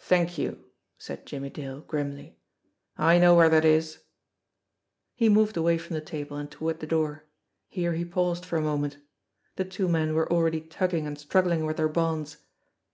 [0.00, 0.66] "Thank you!"
[0.98, 2.36] said Jimmie Dale grimly.
[2.98, 4.00] "I know where that is."
[5.14, 7.24] He moved away from the table and toward the door.
[7.68, 8.98] Here he paused for a moment.
[9.56, 12.36] The two men were already tugging and struggling with their bonds.